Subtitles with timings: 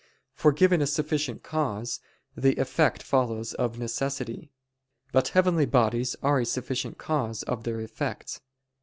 [0.33, 1.99] For given a sufficient cause,
[2.35, 4.49] the effect follows of necessity.
[5.11, 8.41] But heavenly bodies are a sufficient cause of their effects.